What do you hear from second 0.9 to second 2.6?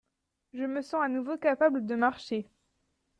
à nouveau capable de marcher.